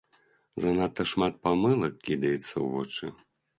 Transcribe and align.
Занадта 0.63 1.05
шмат 1.11 1.37
памылак 1.45 1.93
кідаецца 2.09 2.53
ў 2.53 2.67
вочы. 2.75 3.15